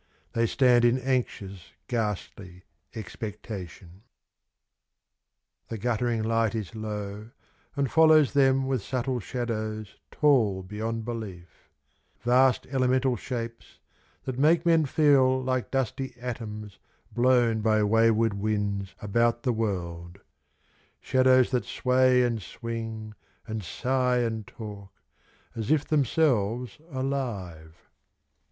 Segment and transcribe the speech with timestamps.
[0.47, 2.63] stand m anxious, ghastly
[2.95, 4.01] expectation.
[5.69, 7.29] The guttering light is low
[7.75, 11.69] and follows them With subtle shadows tall beyond belief:
[12.25, 13.77] \ ast elemental shapes
[14.23, 16.79] that make men I Like dust] atoms
[17.11, 20.17] blown by wayward winds About the World;
[20.99, 23.13] shadows that BWay and swing
[23.45, 24.91] And sik'h and talk,
[25.55, 27.75] as if themselves alive.